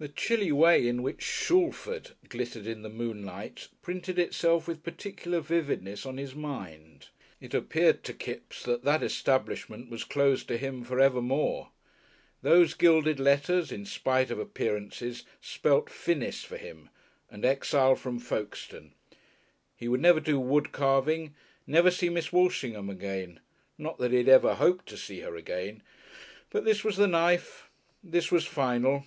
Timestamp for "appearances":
14.38-15.24